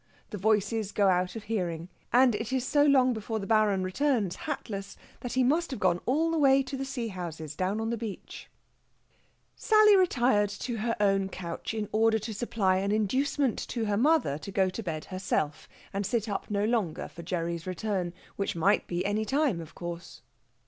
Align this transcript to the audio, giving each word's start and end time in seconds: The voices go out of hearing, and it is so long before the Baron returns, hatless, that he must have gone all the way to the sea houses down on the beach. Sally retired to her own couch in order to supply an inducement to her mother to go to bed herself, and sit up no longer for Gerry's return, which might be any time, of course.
The 0.31 0.37
voices 0.39 0.91
go 0.91 1.09
out 1.09 1.35
of 1.35 1.43
hearing, 1.43 1.87
and 2.11 2.33
it 2.33 2.51
is 2.51 2.65
so 2.65 2.83
long 2.83 3.13
before 3.13 3.37
the 3.37 3.45
Baron 3.45 3.83
returns, 3.83 4.35
hatless, 4.35 4.97
that 5.19 5.33
he 5.33 5.43
must 5.43 5.69
have 5.69 5.79
gone 5.79 5.99
all 6.07 6.31
the 6.31 6.39
way 6.39 6.63
to 6.63 6.75
the 6.75 6.85
sea 6.85 7.09
houses 7.09 7.55
down 7.55 7.79
on 7.79 7.91
the 7.91 7.97
beach. 7.97 8.49
Sally 9.55 9.95
retired 9.95 10.49
to 10.49 10.77
her 10.77 10.95
own 10.99 11.29
couch 11.29 11.75
in 11.75 11.87
order 11.91 12.17
to 12.17 12.33
supply 12.33 12.77
an 12.77 12.91
inducement 12.91 13.59
to 13.67 13.85
her 13.85 13.95
mother 13.95 14.39
to 14.39 14.51
go 14.51 14.71
to 14.71 14.81
bed 14.81 15.05
herself, 15.05 15.69
and 15.93 16.03
sit 16.03 16.27
up 16.27 16.49
no 16.49 16.65
longer 16.65 17.07
for 17.07 17.21
Gerry's 17.21 17.67
return, 17.67 18.11
which 18.37 18.55
might 18.55 18.87
be 18.87 19.05
any 19.05 19.23
time, 19.23 19.61
of 19.61 19.75
course. 19.75 20.23